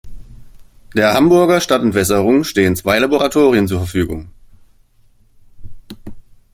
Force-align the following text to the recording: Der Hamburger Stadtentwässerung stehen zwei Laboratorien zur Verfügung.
Der 0.95 1.13
Hamburger 1.13 1.61
Stadtentwässerung 1.61 2.43
stehen 2.43 2.75
zwei 2.75 2.97
Laboratorien 2.97 3.67
zur 3.67 3.77
Verfügung. 3.81 4.31